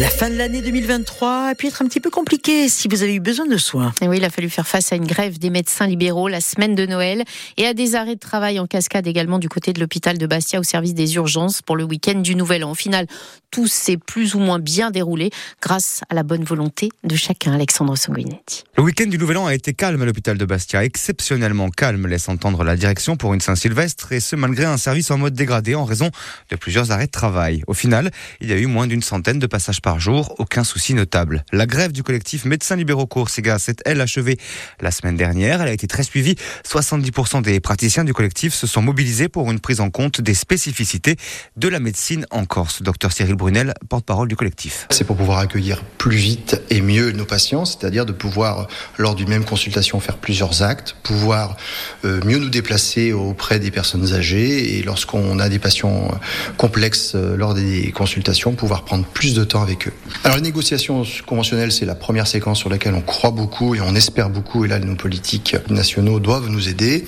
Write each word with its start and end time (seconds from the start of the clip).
La 0.00 0.08
fin 0.08 0.30
de 0.30 0.36
l'année 0.36 0.62
2023 0.62 1.48
a 1.48 1.54
pu 1.54 1.66
être 1.66 1.82
un 1.82 1.84
petit 1.84 2.00
peu 2.00 2.08
compliquée 2.08 2.70
si 2.70 2.88
vous 2.88 3.02
avez 3.02 3.16
eu 3.16 3.20
besoin 3.20 3.44
de 3.44 3.58
soins. 3.58 3.92
Et 4.00 4.08
oui, 4.08 4.16
il 4.16 4.24
a 4.24 4.30
fallu 4.30 4.48
faire 4.48 4.66
face 4.66 4.94
à 4.94 4.96
une 4.96 5.06
grève 5.06 5.38
des 5.38 5.50
médecins 5.50 5.86
libéraux 5.86 6.26
la 6.26 6.40
semaine 6.40 6.74
de 6.74 6.86
Noël 6.86 7.22
et 7.58 7.66
à 7.66 7.74
des 7.74 7.96
arrêts 7.96 8.14
de 8.14 8.20
travail 8.20 8.58
en 8.58 8.66
cascade 8.66 9.06
également 9.06 9.38
du 9.38 9.50
côté 9.50 9.74
de 9.74 9.80
l'hôpital 9.80 10.16
de 10.16 10.26
Bastia 10.26 10.58
au 10.58 10.62
service 10.62 10.94
des 10.94 11.16
urgences 11.16 11.60
pour 11.60 11.76
le 11.76 11.84
week-end 11.84 12.14
du 12.14 12.34
Nouvel 12.34 12.64
An. 12.64 12.70
Au 12.70 12.74
final, 12.74 13.08
tout 13.50 13.66
s'est 13.66 13.98
plus 13.98 14.34
ou 14.34 14.38
moins 14.38 14.58
bien 14.58 14.90
déroulé 14.90 15.28
grâce 15.60 16.00
à 16.08 16.14
la 16.14 16.22
bonne 16.22 16.44
volonté 16.44 16.88
de 17.04 17.14
chacun. 17.14 17.52
Alexandre 17.52 17.94
Sanguinetti. 17.94 18.64
Le 18.78 18.82
week-end 18.82 19.06
du 19.06 19.18
Nouvel 19.18 19.36
An 19.36 19.46
a 19.46 19.54
été 19.54 19.74
calme 19.74 20.00
à 20.00 20.06
l'hôpital 20.06 20.38
de 20.38 20.44
Bastia, 20.46 20.82
exceptionnellement 20.82 21.68
calme, 21.68 22.06
laisse 22.06 22.30
entendre 22.30 22.64
la 22.64 22.74
direction 22.74 23.18
pour 23.18 23.34
une 23.34 23.40
Saint-Sylvestre 23.42 24.12
et 24.12 24.20
ce 24.20 24.34
malgré 24.34 24.64
un 24.64 24.78
service 24.78 25.10
en 25.10 25.18
mode 25.18 25.34
dégradé 25.34 25.74
en 25.74 25.84
raison 25.84 26.10
de 26.48 26.56
plusieurs 26.56 26.90
arrêts 26.90 27.04
de 27.04 27.10
travail. 27.10 27.62
Au 27.66 27.74
final, 27.74 28.10
il 28.40 28.48
y 28.48 28.54
a 28.54 28.56
eu 28.56 28.66
moins 28.66 28.86
d'une 28.86 29.02
centaine 29.02 29.38
de 29.38 29.46
passages 29.46 29.82
par 29.82 29.89
jour, 29.98 30.34
aucun 30.38 30.64
souci 30.64 30.94
notable. 30.94 31.44
La 31.52 31.66
grève 31.66 31.92
du 31.92 32.02
collectif 32.02 32.44
Médecins 32.44 32.76
Libéraux 32.76 33.06
Coursiga 33.06 33.58
s'est 33.58 33.76
elle 33.84 34.00
achevée 34.00 34.38
la 34.80 34.90
semaine 34.90 35.16
dernière. 35.16 35.62
Elle 35.62 35.68
a 35.68 35.72
été 35.72 35.86
très 35.86 36.02
suivie. 36.02 36.36
70% 36.68 37.42
des 37.42 37.60
praticiens 37.60 38.04
du 38.04 38.12
collectif 38.12 38.54
se 38.54 38.66
sont 38.66 38.82
mobilisés 38.82 39.28
pour 39.28 39.50
une 39.50 39.60
prise 39.60 39.80
en 39.80 39.90
compte 39.90 40.20
des 40.20 40.34
spécificités 40.34 41.16
de 41.56 41.68
la 41.68 41.80
médecine 41.80 42.26
en 42.30 42.44
Corse. 42.44 42.82
Docteur 42.82 43.12
Cyril 43.12 43.34
Brunel, 43.34 43.74
porte-parole 43.88 44.28
du 44.28 44.36
collectif. 44.36 44.86
C'est 44.90 45.04
pour 45.04 45.16
pouvoir 45.16 45.38
accueillir 45.38 45.82
plus 45.98 46.16
vite 46.16 46.60
et 46.70 46.80
mieux 46.80 47.12
nos 47.12 47.24
patients, 47.24 47.64
c'est-à-dire 47.64 48.06
de 48.06 48.12
pouvoir, 48.12 48.68
lors 48.98 49.14
d'une 49.14 49.28
même 49.28 49.44
consultation, 49.44 50.00
faire 50.00 50.18
plusieurs 50.18 50.62
actes, 50.62 50.96
pouvoir 51.02 51.56
euh, 52.04 52.20
mieux 52.24 52.38
nous 52.38 52.50
déplacer 52.50 53.12
auprès 53.12 53.58
des 53.58 53.70
personnes 53.70 54.12
âgées 54.12 54.78
et 54.78 54.82
lorsqu'on 54.82 55.38
a 55.38 55.48
des 55.48 55.58
patients 55.58 56.10
euh, 56.12 56.16
complexes 56.56 57.12
euh, 57.14 57.36
lors 57.36 57.54
des 57.54 57.92
consultations, 57.92 58.54
pouvoir 58.54 58.84
prendre 58.84 59.04
plus 59.04 59.34
de 59.34 59.44
temps 59.44 59.62
avec 59.62 59.79
Alors 60.24 60.36
les 60.36 60.42
négociations 60.42 61.04
conventionnelles, 61.26 61.72
c'est 61.72 61.86
la 61.86 61.94
première 61.94 62.26
séquence 62.26 62.58
sur 62.58 62.68
laquelle 62.68 62.94
on 62.94 63.00
croit 63.00 63.30
beaucoup 63.30 63.74
et 63.74 63.80
on 63.80 63.94
espère 63.94 64.30
beaucoup. 64.30 64.64
Et 64.64 64.68
là, 64.68 64.78
nos 64.78 64.96
politiques 64.96 65.56
nationaux 65.68 66.20
doivent 66.20 66.48
nous 66.48 66.68
aider. 66.68 67.04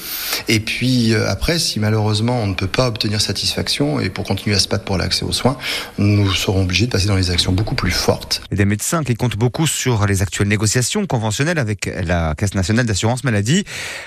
Et 0.49 0.61
puis 0.61 1.13
euh, 1.13 1.29
après, 1.29 1.59
si 1.59 1.81
malheureusement 1.81 2.41
on 2.41 2.47
ne 2.47 2.55
peut 2.55 2.67
pas 2.67 2.89
obtenir 2.89 3.21
satisfaction 3.21 4.01
et 4.01 4.11
pour 4.11 4.25
continuer 4.25 4.57
à 4.57 4.59
se 4.59 4.69
battre 4.69 4.85
pour 4.85 4.99
l'accès 4.99 5.25
aux 5.25 5.33
soins, 5.33 5.57
nous 5.99 6.33
serons 6.33 6.63
obligés 6.63 6.87
de 6.87 6.91
passer 6.91 7.07
dans 7.07 7.17
les 7.17 7.31
actions 7.31 7.53
beaucoup 7.53 7.75
plus 7.75 7.91
fortes. 7.91 8.43
Et 8.51 8.57
des 8.57 8.65
médecins 8.65 9.03
qui 9.05 9.15
comptent 9.15 9.37
beaucoup 9.37 9.67
sur 9.67 10.07
les 10.07 10.23
actuelles 10.23 10.49
négociations 10.49 11.07
conventionnelles 11.07 11.59
avec 11.59 11.91
la 12.05 12.35
Caisse 12.37 12.55
nationale 12.55 12.87
d'assurance 12.87 13.25
maladie. 13.25 13.65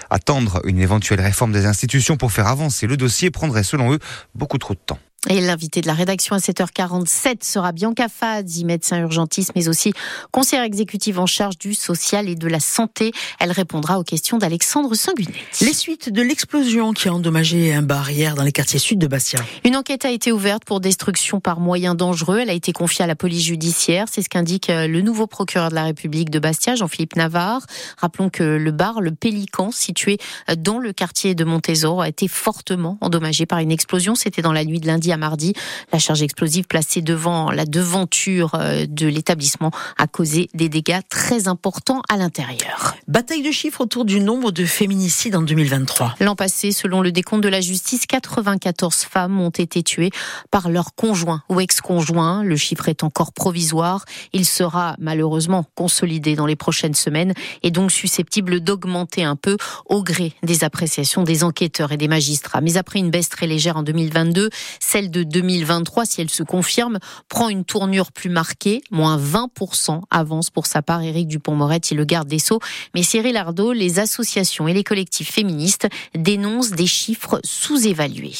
Attendre 0.09 0.61
une 0.65 0.79
éventuelle 0.79 1.21
réforme 1.21 1.51
des 1.51 1.65
institutions 1.65 2.17
pour 2.17 2.31
faire 2.31 2.47
avancer 2.47 2.87
le 2.87 2.97
dossier 2.97 3.31
prendrait 3.31 3.63
selon 3.63 3.93
eux 3.93 3.99
beaucoup 4.33 4.57
trop 4.57 4.73
de 4.73 4.79
temps. 4.85 4.99
Et 5.27 5.41
l'invité 5.41 5.81
de 5.81 5.87
la 5.87 5.93
rédaction 5.93 6.35
à 6.35 6.39
7h47 6.39 7.43
sera 7.43 7.71
Bianca 7.71 8.07
Fadzi, 8.09 8.63
médecin 8.63 8.99
urgentiste, 8.99 9.53
mais 9.55 9.67
aussi 9.67 9.91
conseillère 10.31 10.63
exécutive 10.63 11.19
en 11.19 11.25
charge 11.25 11.57
du 11.57 11.73
social 11.73 12.29
et 12.29 12.35
de 12.35 12.47
la 12.47 12.59
santé. 12.59 13.11
Elle 13.39 13.51
répondra 13.51 13.99
aux 13.99 14.03
questions 14.03 14.37
d'Alexandre 14.37 14.93
Sanguinetti. 14.93 15.65
Les 15.65 15.73
suites 15.73 16.09
de 16.09 16.21
l'explosion 16.21 16.93
qui 16.93 17.07
a 17.07 17.13
endommagé 17.13 17.73
un 17.73 17.81
bar 17.81 18.11
hier 18.11 18.35
dans 18.35 18.43
les 18.43 18.51
quartiers 18.51 18.77
sud 18.77 18.99
de 18.99 19.07
Bastia. 19.07 19.39
Une 19.63 19.75
enquête 19.75 20.05
a 20.05 20.11
été 20.11 20.31
ouverte 20.31 20.63
pour 20.63 20.79
destruction 20.79 21.39
par 21.39 21.59
moyens 21.59 21.95
dangereux. 21.95 22.39
Elle 22.39 22.51
a 22.51 22.53
été 22.53 22.71
confiée 22.71 23.03
à 23.03 23.07
la 23.07 23.15
police 23.15 23.45
judiciaire. 23.45 24.05
C'est 24.11 24.21
ce 24.21 24.29
qu'indique 24.29 24.69
euh, 24.69 24.87
le 24.87 25.01
nouveau 25.01 25.25
procureur 25.25 25.69
de 25.69 25.75
la 25.75 25.85
République 25.85 26.29
de 26.29 26.37
Bastia, 26.37 26.75
Jean-Philippe 26.75 27.15
Navarre. 27.15 27.65
Rappelons 27.97 28.29
que 28.29 28.43
le 28.43 28.71
bar, 28.71 29.01
le 29.01 29.11
Pélican, 29.11 29.71
situé 29.71 30.19
euh, 30.49 30.55
dans 30.55 30.77
le 30.77 30.93
quartier 30.93 31.33
de 31.33 31.43
Montésor, 31.43 32.03
a 32.03 32.09
été 32.09 32.27
fortement 32.27 32.99
endommagé 33.01 33.47
par 33.47 33.57
une 33.57 33.71
explosion. 33.71 34.13
C'était 34.13 34.43
dans 34.43 34.53
la 34.53 34.65
nuit 34.65 34.79
de 34.79 34.85
lundi 34.85 35.11
mardi. 35.17 35.53
La 35.91 35.99
charge 35.99 36.21
explosive 36.21 36.65
placée 36.65 37.01
devant 37.01 37.51
la 37.51 37.65
devanture 37.65 38.51
euh, 38.55 38.85
de 38.87 39.07
l'établissement 39.07 39.71
a 39.97 40.07
causé 40.07 40.49
des 40.53 40.69
dégâts 40.69 40.99
très 41.09 41.47
importants 41.47 42.01
à 42.09 42.17
l'intérieur. 42.17 42.95
Bataille 43.07 43.43
de 43.43 43.51
chiffres 43.51 43.81
autour 43.81 44.05
du 44.05 44.19
nombre 44.19 44.51
de 44.51 44.65
féminicides 44.65 45.35
en 45.35 45.41
2023. 45.41 46.15
L'an 46.19 46.35
passé, 46.35 46.71
selon 46.71 47.01
le 47.01 47.11
décompte 47.11 47.43
de 47.43 47.49
la 47.49 47.61
justice, 47.61 48.05
94 48.05 49.03
femmes 49.03 49.39
ont 49.39 49.49
été 49.49 49.83
tuées 49.83 50.11
par 50.51 50.69
leur 50.69 50.95
conjoint 50.95 51.43
ou 51.49 51.59
ex-conjoint. 51.59 52.43
Le 52.43 52.55
chiffre 52.55 52.89
est 52.89 53.03
encore 53.03 53.33
provisoire. 53.33 54.05
Il 54.33 54.45
sera 54.45 54.95
malheureusement 54.99 55.65
consolidé 55.75 56.35
dans 56.35 56.45
les 56.45 56.55
prochaines 56.55 56.93
semaines 56.93 57.33
et 57.63 57.71
donc 57.71 57.91
susceptible 57.91 58.59
d'augmenter 58.59 59.23
un 59.23 59.35
peu 59.35 59.57
au 59.85 60.03
gré 60.03 60.33
des 60.43 60.63
appréciations 60.63 61.23
des 61.23 61.43
enquêteurs 61.43 61.91
et 61.91 61.97
des 61.97 62.07
magistrats. 62.07 62.61
Mais 62.61 62.77
après 62.77 62.99
une 62.99 63.11
baisse 63.11 63.29
très 63.29 63.47
légère 63.47 63.77
en 63.77 63.83
2022, 63.83 64.49
celle 64.79 65.04
de 65.09 65.23
2023, 65.23 66.05
si 66.05 66.21
elle 66.21 66.29
se 66.29 66.43
confirme, 66.43 66.99
prend 67.29 67.49
une 67.49 67.65
tournure 67.65 68.11
plus 68.11 68.29
marquée, 68.29 68.81
moins 68.91 69.17
20% 69.17 70.01
avance 70.09 70.49
pour 70.49 70.65
sa 70.65 70.81
part 70.81 71.01
Éric 71.01 71.27
Dupont-Moretti, 71.27 71.95
le 71.95 72.05
garde 72.05 72.27
des 72.27 72.39
Sceaux. 72.39 72.59
Mais 72.93 73.03
Cyril 73.03 73.37
Ardo, 73.37 73.71
les 73.73 73.99
associations 73.99 74.67
et 74.67 74.73
les 74.73 74.83
collectifs 74.83 75.31
féministes 75.31 75.87
dénoncent 76.13 76.71
des 76.71 76.87
chiffres 76.87 77.39
sous-évalués. 77.43 78.35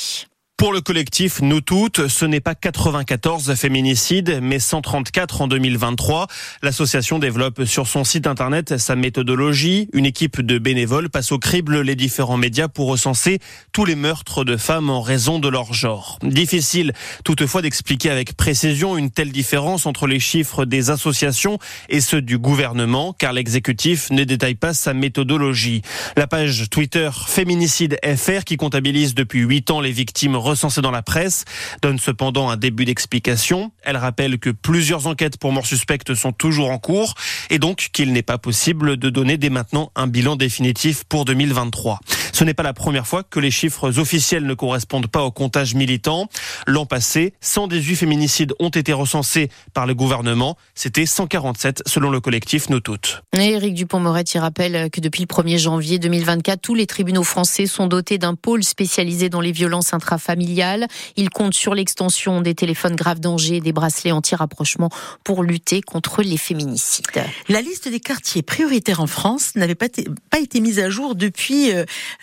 Pour 0.58 0.72
le 0.72 0.80
collectif 0.80 1.42
Nous 1.42 1.60
Toutes, 1.60 2.08
ce 2.08 2.24
n'est 2.24 2.40
pas 2.40 2.56
94 2.56 3.56
féminicides, 3.56 4.40
mais 4.42 4.60
134 4.60 5.42
en 5.42 5.48
2023. 5.50 6.28
L'association 6.64 7.20
développe 7.20 7.66
sur 7.66 7.88
son 7.88 8.06
site 8.06 8.26
internet 8.26 8.78
sa 8.78 8.96
méthodologie. 8.96 9.90
Une 9.92 10.06
équipe 10.06 10.40
de 10.40 10.58
bénévoles 10.58 11.10
passe 11.10 11.34
au 11.34 11.40
crible 11.40 11.82
les 11.82 11.96
différents 11.96 12.38
médias 12.38 12.70
pour 12.70 12.88
recenser 12.88 13.40
tous 13.74 13.84
les 13.84 13.96
meurtres 13.96 14.46
de 14.46 14.56
femmes 14.56 14.90
en 14.90 15.02
raison 15.02 15.40
de 15.40 15.50
leur 15.50 15.74
genre. 15.74 16.20
Difficile 16.24 16.94
toutefois 17.26 17.62
d'expliquer 17.62 18.10
avec 18.10 18.38
précision 18.38 18.96
une 18.96 19.12
telle 19.12 19.34
différence 19.34 19.86
entre 19.86 20.08
les 20.08 20.22
chiffres 20.22 20.64
des 20.64 20.90
associations 20.90 21.60
et 21.90 22.00
ceux 22.00 22.22
du 22.22 22.38
gouvernement, 22.38 23.12
car 23.12 23.34
l'exécutif 23.34 24.10
ne 24.10 24.24
détaille 24.24 24.56
pas 24.56 24.74
sa 24.74 24.94
méthodologie. 24.94 25.82
La 26.16 26.28
page 26.28 26.70
Twitter 26.70 27.10
Féminicide 27.28 27.98
FR, 28.06 28.46
qui 28.46 28.56
comptabilise 28.56 29.16
depuis 29.16 29.42
8 29.42 29.72
ans 29.72 29.82
les 29.82 29.92
victimes 29.92 30.45
recensée 30.46 30.82
dans 30.82 30.92
la 30.92 31.02
presse, 31.02 31.46
donne 31.82 32.00
cependant 32.00 32.50
un 32.50 32.58
début 32.58 32.86
d'explication. 32.86 33.72
Elle 33.84 33.98
rappelle 33.98 34.40
que 34.40 34.50
plusieurs 34.50 35.08
enquêtes 35.08 35.38
pour 35.38 35.52
mort 35.52 35.66
suspecte 35.66 36.14
sont 36.16 36.32
toujours 36.32 36.70
en 36.70 36.78
cours 36.78 37.16
et 37.50 37.60
donc 37.60 37.90
qu'il 37.92 38.14
n'est 38.14 38.22
pas 38.22 38.38
possible 38.38 38.98
de 38.98 39.10
donner 39.10 39.38
dès 39.38 39.50
maintenant 39.50 39.92
un 39.96 40.08
bilan 40.08 40.36
définitif 40.36 41.04
pour 41.04 41.26
2023. 41.26 42.00
Ce 42.36 42.44
n'est 42.44 42.54
pas 42.54 42.64
la 42.64 42.74
première 42.74 43.08
fois 43.08 43.24
que 43.24 43.40
les 43.40 43.50
chiffres 43.50 43.98
officiels 43.98 44.46
ne 44.46 44.54
correspondent 44.54 45.08
pas 45.08 45.24
au 45.24 45.32
comptage 45.32 45.74
militant. 45.74 46.28
L'an 46.68 46.86
passé, 46.86 47.34
118 47.40 47.96
féminicides 47.96 48.54
ont 48.60 48.68
été 48.68 48.92
recensés 48.92 49.50
par 49.74 49.86
le 49.86 49.96
gouvernement. 49.96 50.58
C'était 50.74 51.06
147 51.06 51.84
selon 51.86 52.10
le 52.10 52.20
collectif 52.20 52.68
Nous 52.70 52.82
Toutes. 52.82 53.24
Éric 53.32 53.74
Dupont-Moretti 53.74 54.38
rappelle 54.38 54.90
que 54.90 55.00
depuis 55.00 55.22
le 55.22 55.28
1er 55.28 55.58
janvier 55.58 55.98
2024, 55.98 56.60
tous 56.60 56.76
les 56.76 56.88
tribunaux 56.88 57.24
français 57.24 57.68
sont 57.68 57.88
dotés 57.88 58.18
d'un 58.18 58.36
pôle 58.36 58.66
spécialisé 58.66 59.30
dans 59.30 59.40
les 59.40 59.54
violences 59.54 59.94
intrafamiliales. 59.94 60.88
Ils 61.16 61.30
comptent 61.30 61.54
sur 61.54 61.74
l'extension 61.74 62.42
des 62.42 62.54
téléphones 62.54 62.98
grave 62.98 63.22
danger 63.22 63.56
et 63.56 63.62
des 63.62 63.72
bracelets 63.72 64.12
anti-rapprochement 64.12 64.90
pour 65.24 65.42
lutter 65.42 65.82
contre 65.82 66.22
les 66.22 66.36
féminicides. 66.36 67.06
La 67.48 67.62
liste 67.62 67.88
des 67.88 68.02
quartiers 68.02 68.42
prioritaires 68.42 69.00
en 69.00 69.08
France 69.08 69.56
n'avait 69.56 69.74
pas, 69.74 69.88
pas 70.30 70.40
été 70.42 70.60
mise 70.60 70.80
à 70.80 70.90
jour 70.90 71.16
depuis 71.16 71.72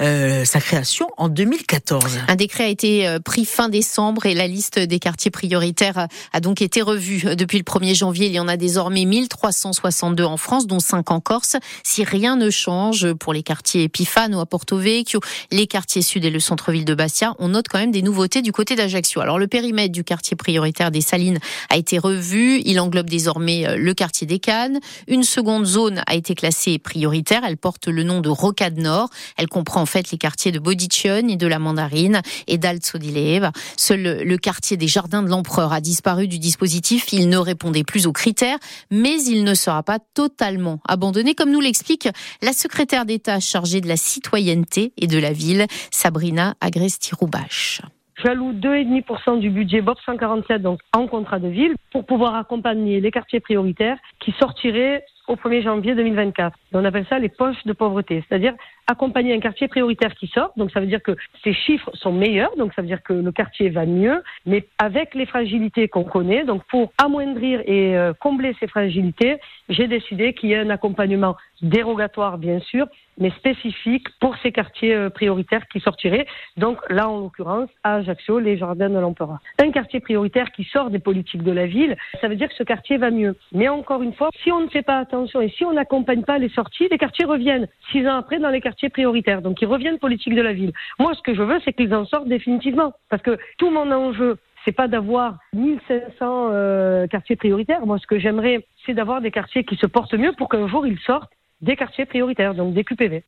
euh, 0.03 0.45
sa 0.45 0.61
création 0.61 1.09
en 1.17 1.29
2014. 1.29 2.21
Un 2.27 2.35
décret 2.35 2.65
a 2.65 2.69
été 2.69 3.07
euh, 3.07 3.21
pris 3.21 3.45
fin 3.45 3.69
décembre 3.69 4.27
et 4.27 4.35
la 4.35 4.49
liste 4.49 4.79
des 4.79 4.99
quartiers 4.99 5.31
prioritaires 5.31 6.09
a 6.33 6.41
donc 6.41 6.61
été 6.61 6.83
revue. 6.83 7.37
Depuis 7.37 7.59
le 7.59 7.65
1er 7.65 7.95
janvier, 7.95 8.27
il 8.27 8.33
y 8.33 8.41
en 8.41 8.49
a 8.49 8.57
désormais 8.57 9.05
1362 9.05 10.25
en 10.25 10.37
France, 10.37 10.67
dont 10.67 10.81
5 10.81 11.11
en 11.11 11.21
Corse. 11.21 11.57
Si 11.85 12.03
rien 12.05 12.37
ne 12.37 12.51
change 12.51 13.13
pour 13.15 13.33
les 13.33 13.43
quartiers 13.43 13.85
Epifano 13.85 14.41
à 14.41 14.47
Porto 14.47 14.77
Vecchio, 14.77 15.21
les 15.51 15.67
quartiers 15.67 16.03
sud 16.03 16.25
et 16.25 16.31
le 16.31 16.41
centre-ville 16.41 16.85
de 16.85 16.95
Bastia, 16.95 17.35
on 17.39 17.49
note 17.49 17.69
quand 17.69 17.79
même 17.79 17.93
des 17.93 18.03
nouveautés 18.03 18.43
du 18.43 18.53
côté 18.53 18.75
d'Ajaccio. 18.75 19.21
Alors 19.21 19.39
le 19.39 19.47
périmètre 19.47 19.93
du 19.93 20.05
quartier 20.05 20.37
prioritaire 20.37 20.91
des 20.91 21.01
Salines 21.01 21.39
a 21.71 21.77
été 21.77 21.99
revu. 21.99 22.61
Il 22.65 22.81
englobe 22.81 23.09
désormais 23.09 23.67
euh, 23.69 23.77
le 23.77 23.95
quartier 23.95 24.27
des 24.27 24.39
Cannes. 24.39 24.81
Une 25.07 25.23
seconde 25.23 25.65
zone 25.65 26.03
a 26.07 26.15
été 26.15 26.35
classée 26.35 26.79
prioritaire. 26.79 27.43
Elle 27.47 27.57
porte 27.57 27.87
le 27.87 28.03
nom 28.03 28.21
de 28.21 28.29
Rocade 28.29 28.79
Nord. 28.79 29.11
Elle 29.37 29.49
comprend 29.49 29.87
fait 29.93 30.11
les 30.11 30.17
quartiers 30.17 30.53
de 30.53 30.59
Bodicion 30.59 31.29
et 31.29 31.37
de 31.37 31.47
la 31.47 31.59
Mandarine 31.59 32.23
et 32.47 32.57
d'Alzo 32.57 32.97
di 32.97 33.13
Leva. 33.13 33.53
Seul 33.77 34.23
le 34.25 34.37
quartier 34.39 34.79
des 34.79 34.89
Jardins 34.89 35.23
de 35.23 35.29
l'Empereur 35.29 35.73
a 35.73 35.83
disparu 35.83 36.29
du 36.29 36.39
dispositif. 36.39 37.13
Il 37.13 37.29
ne 37.29 37.37
répondait 37.37 37.85
plus 37.85 38.07
aux 38.07 38.13
critères, 38.13 38.59
mais 38.91 39.23
il 39.23 39.45
ne 39.45 39.53
sera 39.53 39.83
pas 39.83 39.99
totalement 40.15 40.81
abandonné, 40.89 41.35
comme 41.35 41.51
nous 41.51 41.61
l'explique 41.61 42.09
la 42.41 42.53
secrétaire 42.53 43.05
d'État 43.05 43.39
chargée 43.39 43.83
de 43.83 43.89
la 43.89 43.97
citoyenneté 43.97 44.93
et 44.97 45.07
de 45.07 45.19
la 45.19 45.33
ville, 45.33 45.67
Sabrina 45.91 46.55
Agresti-Roubache. 46.63 47.83
J'alloue 48.25 48.53
2,5% 48.53 49.41
du 49.41 49.51
budget 49.51 49.81
BOP 49.81 49.99
147 50.07 50.63
donc 50.63 50.81
en 50.95 51.07
contrat 51.07 51.39
de 51.39 51.49
ville 51.49 51.75
pour 51.91 52.07
pouvoir 52.07 52.37
accompagner 52.37 53.01
les 53.01 53.11
quartiers 53.11 53.41
prioritaires 53.41 53.99
qui 54.21 54.33
sortiraient 54.39 55.05
au 55.33 55.37
1er 55.37 55.63
janvier 55.63 55.95
2024. 55.95 56.57
On 56.75 56.85
appelle 56.85 57.07
ça 57.09 57.19
les 57.19 57.29
poches 57.29 57.65
de 57.65 57.73
pauvreté, 57.73 58.23
c'est-à-dire 58.29 58.55
accompagner 58.87 59.35
un 59.35 59.41
quartier 59.41 59.69
prioritaire 59.69 60.15
qui 60.15 60.27
sort. 60.27 60.53
Donc 60.57 60.71
ça 60.71 60.81
veut 60.81 60.87
dire 60.87 61.03
que 61.03 61.17
ces 61.43 61.55
chiffres 61.55 61.91
sont 61.95 62.13
meilleurs, 62.13 62.55
donc 62.57 62.75
ça 62.75 62.83
veut 62.83 62.89
dire 62.89 63.03
que 63.03 63.15
le 63.15 63.33
quartier 63.33 63.71
va 63.71 63.87
mieux, 63.87 64.23
mais 64.45 64.67
avec 64.79 65.15
les 65.15 65.27
fragilités 65.27 65.89
qu'on 65.89 66.05
connaît. 66.05 66.45
Donc 66.45 66.63
pour 66.69 66.93
amoindrir 66.99 67.63
et 67.65 67.97
euh, 67.97 68.13
combler 68.13 68.55
ces 68.61 68.67
fragilités, 68.67 69.39
j'ai 69.69 69.87
décidé 69.87 70.35
qu'il 70.35 70.51
y 70.51 70.53
ait 70.53 70.59
un 70.59 70.71
accompagnement 70.71 71.37
dérogatoire 71.63 72.39
bien 72.39 72.61
sûr, 72.61 72.87
mais 73.19 73.31
spécifique 73.31 74.07
pour 74.21 74.37
ces 74.39 74.53
quartiers 74.53 74.95
euh, 74.95 75.11
prioritaires 75.11 75.67
qui 75.69 75.81
sortiraient. 75.81 76.27
Donc 76.57 76.79
là, 76.89 77.09
en 77.09 77.21
l'occurrence, 77.21 77.69
à 77.83 77.97
Ajaccio, 77.97 78.39
les 78.39 78.57
jardins 78.57 78.91
de 78.91 78.99
l'Empereur. 78.99 79.39
Un 79.59 79.71
quartier 79.71 80.01
prioritaire 80.01 80.51
qui 80.53 80.65
sort 80.65 80.91
des 80.91 80.99
politiques 80.99 81.43
de 81.43 81.53
la 81.53 81.67
ville, 81.67 81.97
ça 82.21 82.29
veut 82.29 82.37
dire 82.37 82.49
que 82.49 82.55
ce 82.55 82.63
quartier 82.63 82.97
va 82.97 83.11
mieux. 83.11 83.37
Mais 83.53 83.69
encore 83.69 84.03
une 84.03 84.15
fois, 84.15 84.31
si 84.43 84.51
on 84.51 84.61
ne 84.61 84.69
fait 84.69 84.83
pas 84.83 84.99
attention 84.99 85.41
et 85.41 85.49
si 85.51 85.65
on 85.65 85.73
n'accompagne 85.73 86.23
pas 86.23 86.39
les 86.39 86.49
sorties, 86.49 86.89
les 86.91 86.99
quartiers 86.99 87.27
reviennent 87.27 87.69
six 87.91 88.07
ans 88.07 88.17
après 88.17 88.39
dans 88.39 88.51
les 88.51 88.61
quartiers 88.61 88.89
prioritaires. 88.89 89.43
Donc 89.43 89.61
ils 89.63 89.67
reviennent 89.67 89.99
politique 89.99 90.35
de 90.35 90.43
la 90.43 90.53
ville. 90.53 90.73
Moi, 90.99 91.15
ce 91.15 91.23
que 91.23 91.35
je 91.35 91.43
veux, 91.43 91.61
c'est 91.65 91.73
qu'ils 91.73 91.95
en 91.95 92.05
sortent 92.07 92.29
définitivement. 92.29 92.93
Parce 93.09 93.23
que 93.23 93.39
tout 93.59 93.71
mon 93.71 93.91
enjeu, 93.91 94.39
c'est 94.65 94.73
pas 94.73 94.89
d'avoir 94.89 95.39
1500 95.55 96.49
euh, 96.53 97.07
quartiers 97.07 97.37
prioritaires. 97.37 97.85
Moi, 97.87 97.99
ce 97.99 98.07
que 98.07 98.19
j'aimerais, 98.19 98.67
c'est 98.87 98.95
d'avoir 98.95 99.21
des 99.21 99.31
quartiers 99.31 99.65
qui 99.65 99.77
se 99.77 99.87
portent 99.87 100.15
mieux 100.15 100.33
pour 100.33 100.49
qu'un 100.49 100.69
jour 100.69 100.87
ils 100.87 100.99
sortent 101.01 101.33
des 101.63 101.77
quartiers 101.77 102.07
prioritaires, 102.07 102.55
donc 102.55 102.75
des 102.75 102.85
QPV. 102.85 103.25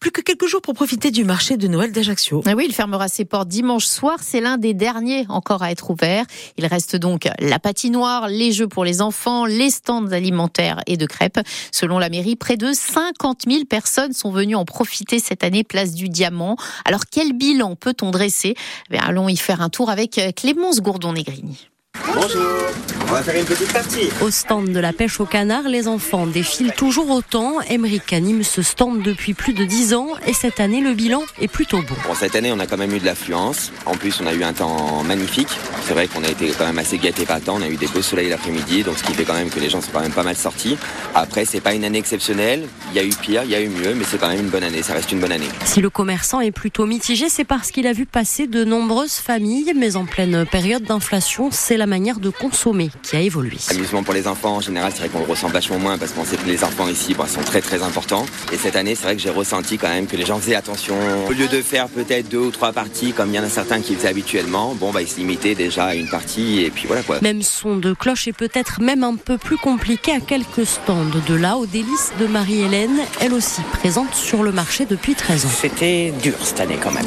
Plus 0.00 0.10
que 0.10 0.20
quelques 0.20 0.46
jours 0.46 0.62
pour 0.62 0.74
profiter 0.74 1.10
du 1.10 1.24
marché 1.24 1.56
de 1.56 1.68
Noël 1.68 1.92
d'Ajaccio. 1.92 2.42
Ah 2.46 2.54
oui, 2.56 2.64
il 2.68 2.74
fermera 2.74 3.08
ses 3.08 3.24
portes 3.24 3.48
dimanche 3.48 3.84
soir. 3.84 4.18
C'est 4.20 4.40
l'un 4.40 4.58
des 4.58 4.74
derniers 4.74 5.26
encore 5.28 5.62
à 5.62 5.70
être 5.70 5.90
ouvert. 5.90 6.24
Il 6.56 6.66
reste 6.66 6.96
donc 6.96 7.28
la 7.40 7.58
patinoire, 7.58 8.28
les 8.28 8.52
jeux 8.52 8.68
pour 8.68 8.84
les 8.84 9.02
enfants, 9.02 9.44
les 9.44 9.70
stands 9.70 10.12
alimentaires 10.12 10.80
et 10.86 10.96
de 10.96 11.06
crêpes. 11.06 11.40
Selon 11.72 11.98
la 11.98 12.08
mairie, 12.08 12.36
près 12.36 12.56
de 12.56 12.72
50 12.72 13.42
000 13.48 13.64
personnes 13.64 14.12
sont 14.12 14.30
venues 14.30 14.56
en 14.56 14.64
profiter 14.64 15.18
cette 15.18 15.44
année, 15.44 15.64
place 15.64 15.94
du 15.94 16.08
Diamant. 16.08 16.56
Alors, 16.84 17.02
quel 17.10 17.32
bilan 17.32 17.76
peut-on 17.76 18.10
dresser? 18.10 18.54
Eh 18.90 18.98
Allons 18.98 19.28
y 19.28 19.36
faire 19.36 19.60
un 19.60 19.68
tour 19.68 19.90
avec 19.90 20.20
Clémence 20.36 20.80
Gourdon-Négrini. 20.80 21.68
Bonjour, 22.04 22.66
on 23.08 23.12
va 23.12 23.22
faire 23.22 23.36
une 23.36 23.44
petite 23.44 23.72
partie. 23.72 24.08
Au 24.20 24.30
stand 24.30 24.70
de 24.70 24.78
la 24.80 24.92
pêche 24.92 25.20
au 25.20 25.26
canard, 25.26 25.62
les 25.68 25.88
enfants 25.88 26.26
défilent 26.26 26.72
toujours 26.72 27.10
autant. 27.10 27.60
Emmerich 27.68 28.12
anime 28.12 28.42
ce 28.42 28.62
stand 28.62 29.02
depuis 29.02 29.34
plus 29.34 29.52
de 29.52 29.64
10 29.64 29.94
ans 29.94 30.08
et 30.26 30.32
cette 30.32 30.60
année, 30.60 30.80
le 30.80 30.92
bilan 30.94 31.22
est 31.40 31.48
plutôt 31.48 31.78
bon. 31.78 31.94
Bon, 32.06 32.14
cette 32.14 32.34
année, 32.36 32.52
on 32.52 32.58
a 32.58 32.66
quand 32.66 32.76
même 32.76 32.94
eu 32.94 32.98
de 32.98 33.04
l'affluence. 33.04 33.72
En 33.86 33.96
plus, 33.96 34.20
on 34.20 34.26
a 34.26 34.34
eu 34.34 34.42
un 34.44 34.52
temps 34.52 35.02
magnifique. 35.04 35.48
C'est 35.86 35.94
vrai 35.94 36.08
qu'on 36.08 36.24
a 36.24 36.28
été 36.28 36.48
quand 36.56 36.66
même 36.66 36.78
assez 36.78 36.98
gâtés 36.98 37.26
par 37.26 37.40
temps. 37.40 37.56
On 37.58 37.62
a 37.62 37.68
eu 37.68 37.76
des 37.76 37.86
beaux 37.86 38.02
soleils 38.02 38.28
l'après-midi, 38.28 38.82
donc 38.82 38.98
ce 38.98 39.04
qui 39.04 39.14
fait 39.14 39.24
quand 39.24 39.34
même 39.34 39.50
que 39.50 39.60
les 39.60 39.70
gens 39.70 39.80
sont 39.80 39.90
quand 39.92 40.00
même 40.00 40.12
pas 40.12 40.24
mal 40.24 40.36
sortis. 40.36 40.76
Après, 41.14 41.44
c'est 41.44 41.60
pas 41.60 41.74
une 41.74 41.84
année 41.84 41.98
exceptionnelle. 41.98 42.66
Il 42.90 42.96
y 42.96 43.00
a 43.00 43.04
eu 43.04 43.10
pire, 43.10 43.42
il 43.44 43.50
y 43.50 43.54
a 43.54 43.60
eu 43.60 43.68
mieux, 43.68 43.94
mais 43.94 44.04
c'est 44.08 44.18
quand 44.18 44.28
même 44.28 44.40
une 44.40 44.50
bonne 44.50 44.64
année. 44.64 44.82
Ça 44.82 44.94
reste 44.94 45.12
une 45.12 45.20
bonne 45.20 45.32
année. 45.32 45.48
Si 45.64 45.80
le 45.80 45.90
commerçant 45.90 46.40
est 46.40 46.50
plutôt 46.50 46.86
mitigé, 46.86 47.28
c'est 47.28 47.44
parce 47.44 47.70
qu'il 47.70 47.86
a 47.86 47.92
vu 47.92 48.06
passer 48.06 48.46
de 48.46 48.64
nombreuses 48.64 49.14
familles, 49.14 49.72
mais 49.76 49.96
en 49.96 50.04
pleine 50.06 50.44
période 50.46 50.82
d'inflation, 50.82 51.50
c'est 51.50 51.76
la 51.76 51.85
manière 51.86 52.20
de 52.20 52.30
consommer 52.30 52.90
qui 53.02 53.16
a 53.16 53.20
évolué. 53.20 53.56
Amusement 53.70 54.02
pour 54.02 54.14
les 54.14 54.26
enfants, 54.26 54.56
en 54.56 54.60
général, 54.60 54.92
c'est 54.92 55.00
vrai 55.00 55.08
qu'on 55.08 55.20
le 55.20 55.30
ressent 55.30 55.48
vachement 55.48 55.78
moins 55.78 55.98
parce 55.98 56.12
qu'on 56.12 56.24
sait 56.24 56.36
que 56.36 56.46
les 56.46 56.64
enfants 56.64 56.88
ici 56.88 57.14
bah, 57.14 57.26
sont 57.26 57.42
très 57.42 57.60
très 57.60 57.82
importants. 57.82 58.26
Et 58.52 58.56
cette 58.56 58.76
année, 58.76 58.94
c'est 58.94 59.04
vrai 59.04 59.16
que 59.16 59.22
j'ai 59.22 59.30
ressenti 59.30 59.78
quand 59.78 59.88
même 59.88 60.06
que 60.06 60.16
les 60.16 60.26
gens 60.26 60.38
faisaient 60.38 60.54
attention. 60.54 60.96
Au 61.28 61.32
lieu 61.32 61.48
de 61.48 61.62
faire 61.62 61.88
peut-être 61.88 62.28
deux 62.28 62.38
ou 62.38 62.50
trois 62.50 62.72
parties 62.72 63.12
comme 63.12 63.30
il 63.30 63.36
y 63.36 63.38
en 63.38 63.44
a 63.44 63.48
certains 63.48 63.80
qui 63.80 63.94
faisaient 63.94 64.08
habituellement, 64.08 64.74
bon, 64.74 64.92
bah, 64.92 65.02
ils 65.02 65.08
se 65.08 65.16
limitaient 65.16 65.54
déjà 65.54 65.86
à 65.86 65.94
une 65.94 66.08
partie 66.08 66.60
et 66.60 66.70
puis 66.70 66.86
voilà 66.86 67.02
quoi. 67.02 67.20
Même 67.22 67.42
son 67.42 67.76
de 67.76 67.92
cloche 67.92 68.28
et 68.28 68.32
peut-être 68.32 68.80
même 68.80 69.04
un 69.04 69.16
peu 69.16 69.38
plus 69.38 69.56
compliqué 69.56 70.12
à 70.12 70.20
quelques 70.20 70.66
stands. 70.66 71.04
De 71.26 71.34
là 71.34 71.56
aux 71.56 71.66
délices 71.66 72.12
de 72.20 72.26
Marie-Hélène, 72.26 72.98
elle 73.20 73.32
aussi 73.32 73.60
présente 73.72 74.14
sur 74.14 74.42
le 74.42 74.52
marché 74.52 74.86
depuis 74.86 75.14
13 75.14 75.46
ans. 75.46 75.48
C'était 75.48 76.12
dur 76.22 76.34
cette 76.42 76.60
année 76.60 76.78
quand 76.82 76.92
même. 76.92 77.06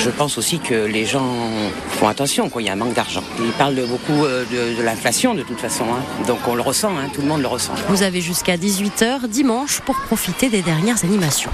Je 0.00 0.10
pense 0.10 0.38
aussi 0.38 0.58
que 0.58 0.86
les 0.86 1.04
gens 1.04 1.34
font 1.90 2.08
attention, 2.08 2.48
quoi. 2.48 2.62
il 2.62 2.66
y 2.66 2.68
a 2.68 2.72
un 2.72 2.76
manque 2.76 2.94
d'argent. 2.94 3.22
Ils 3.38 3.52
parlent 3.52 3.86
beaucoup 3.86 4.19
euh, 4.24 4.44
de, 4.44 4.82
l'inflation 4.82 5.34
de 5.34 5.42
toute 5.42 5.60
façon, 5.60 5.84
hein. 5.84 6.24
donc 6.26 6.38
on 6.46 6.54
le 6.54 6.62
ressent, 6.62 6.90
hein. 6.96 7.08
tout 7.12 7.20
le 7.20 7.28
monde 7.28 7.42
le 7.42 7.48
ressent. 7.48 7.72
Vous 7.88 8.02
avez 8.02 8.20
jusqu'à 8.20 8.56
18h 8.56 9.28
dimanche 9.28 9.80
pour 9.80 9.96
profiter 9.96 10.48
des 10.48 10.62
dernières 10.62 11.04
animations. 11.04 11.50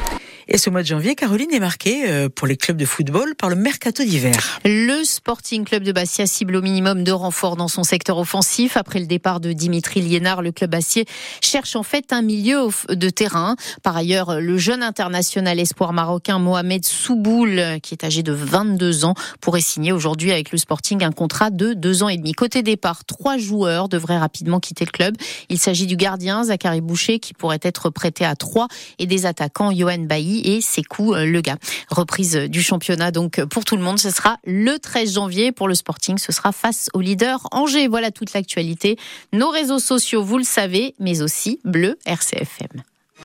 Et 0.48 0.58
ce 0.58 0.70
mois 0.70 0.82
de 0.82 0.86
janvier, 0.86 1.16
Caroline 1.16 1.52
est 1.52 1.58
marquée 1.58 2.08
euh, 2.08 2.28
pour 2.28 2.46
les 2.46 2.56
clubs 2.56 2.76
de 2.76 2.84
football 2.84 3.34
par 3.34 3.50
le 3.50 3.56
mercato 3.56 4.04
d'hiver. 4.04 4.60
Le 4.64 5.02
Sporting 5.02 5.64
Club 5.64 5.82
de 5.82 5.90
Bastia 5.90 6.28
cible 6.28 6.54
au 6.54 6.62
minimum 6.62 7.02
de 7.02 7.10
renforts 7.10 7.56
dans 7.56 7.66
son 7.66 7.82
secteur 7.82 8.16
offensif. 8.16 8.76
Après 8.76 9.00
le 9.00 9.06
départ 9.06 9.40
de 9.40 9.52
Dimitri 9.52 10.00
Liénard, 10.00 10.42
le 10.42 10.52
club 10.52 10.72
Acier 10.76 11.04
cherche 11.42 11.74
en 11.74 11.82
fait 11.82 12.12
un 12.12 12.22
milieu 12.22 12.68
de 12.88 13.10
terrain. 13.10 13.56
Par 13.82 13.96
ailleurs, 13.96 14.40
le 14.40 14.56
jeune 14.56 14.84
international 14.84 15.58
espoir 15.58 15.92
marocain 15.92 16.38
Mohamed 16.38 16.84
Souboul, 16.84 17.80
qui 17.82 17.94
est 17.94 18.04
âgé 18.04 18.22
de 18.22 18.32
22 18.32 19.04
ans, 19.04 19.14
pourrait 19.40 19.60
signer 19.60 19.90
aujourd'hui 19.90 20.30
avec 20.30 20.52
le 20.52 20.58
Sporting 20.58 21.02
un 21.02 21.10
contrat 21.10 21.50
de 21.50 21.72
deux 21.72 22.04
ans 22.04 22.08
et 22.08 22.18
demi. 22.18 22.34
Côté 22.34 22.62
départ, 22.62 23.04
trois 23.04 23.36
joueurs 23.36 23.88
devraient 23.88 24.18
rapidement 24.18 24.60
quitter 24.60 24.84
le 24.84 24.92
club. 24.92 25.16
Il 25.48 25.58
s'agit 25.58 25.86
du 25.86 25.96
gardien 25.96 26.44
Zachary 26.44 26.82
Boucher, 26.82 27.18
qui 27.18 27.34
pourrait 27.34 27.58
être 27.62 27.90
prêté 27.90 28.24
à 28.24 28.36
trois, 28.36 28.68
et 29.00 29.06
des 29.06 29.26
attaquants 29.26 29.72
Johan 29.72 29.98
Bailly 29.98 30.35
et 30.44 30.60
Sekou 30.60 31.14
euh, 31.14 31.24
Le 31.26 31.40
gars. 31.40 31.56
Reprise 31.90 32.36
du 32.36 32.62
championnat 32.62 33.10
donc 33.10 33.42
pour 33.44 33.64
tout 33.64 33.76
le 33.76 33.82
monde, 33.82 33.98
ce 33.98 34.10
sera 34.10 34.38
le 34.44 34.78
13 34.78 35.14
janvier 35.14 35.52
pour 35.52 35.68
le 35.68 35.74
Sporting, 35.74 36.18
ce 36.18 36.32
sera 36.32 36.52
face 36.52 36.88
au 36.94 37.00
leader 37.00 37.46
Angers. 37.52 37.88
Voilà 37.88 38.10
toute 38.10 38.32
l'actualité. 38.32 38.96
Nos 39.32 39.50
réseaux 39.50 39.78
sociaux, 39.78 40.22
vous 40.22 40.38
le 40.38 40.44
savez, 40.44 40.94
mais 40.98 41.22
aussi 41.22 41.60
Bleu 41.64 41.98
RCFM. 42.04 42.82